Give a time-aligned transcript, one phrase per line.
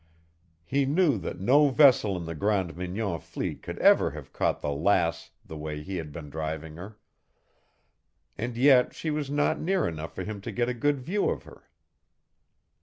[0.65, 4.71] He knew that no vessel in the Grande Mignon fleet could ever have caught the
[4.71, 6.97] Lass the way he had been driving her,
[8.35, 11.43] and yet she was not near enough for him to get a good view of
[11.43, 11.69] her.